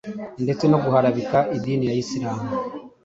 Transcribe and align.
ndetse 0.43 0.63
no 0.67 0.77
guharabika 0.83 1.39
idini 1.57 1.85
ya 1.89 1.95
Islam 2.03 2.37